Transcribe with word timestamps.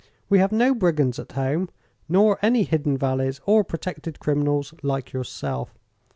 We 0.29 0.39
have 0.39 0.51
no 0.51 0.73
brigands 0.73 1.19
at 1.19 1.33
home, 1.33 1.69
nor 2.09 2.39
any 2.41 2.63
hidden 2.63 2.97
valleys 2.97 3.39
or 3.45 3.63
protected 3.63 4.19
criminals 4.19 4.73
like 4.81 5.13
yourself. 5.13 5.77